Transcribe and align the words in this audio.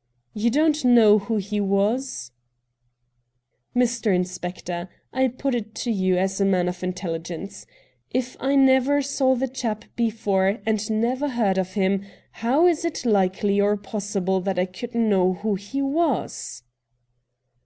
'You 0.34 0.50
don't 0.50 0.84
know 0.84 1.18
who 1.18 1.38
he 1.38 1.60
was?'' 1.62 2.30
Mr. 3.74 4.14
Inspector, 4.14 4.90
I 5.14 5.28
put 5.28 5.54
it 5.54 5.74
to 5.76 5.90
you 5.90 6.18
as 6.18 6.38
a 6.38 6.44
man 6.44 6.68
of 6.68 6.82
intelligence, 6.84 7.64
if 8.10 8.36
I 8.38 8.54
never 8.54 9.00
saw 9.00 9.34
the 9.34 9.48
chap 9.48 9.86
before, 9.96 10.58
and 10.66 10.90
never 10.90 11.30
heard 11.30 11.56
of 11.56 11.72
him, 11.72 12.04
how 12.32 12.66
is 12.66 12.84
it 12.84 13.06
likely 13.06 13.58
or 13.58 13.78
possible 13.78 14.42
that 14.42 14.58
I 14.58 14.66
could 14.66 14.94
know 14.94 15.32
who 15.32 15.54
he 15.54 15.80
was 15.80 16.62